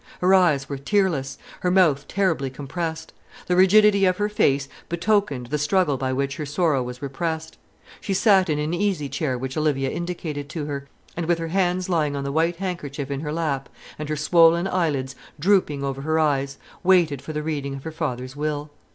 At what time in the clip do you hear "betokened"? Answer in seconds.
4.89-5.45